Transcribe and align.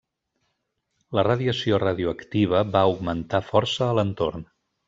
La 1.19 1.25
radiació 1.27 1.79
radioactiva 1.85 2.65
va 2.77 2.85
augmentar 2.89 3.45
força 3.55 3.87
a 3.91 3.95
l'entorn. 4.01 4.53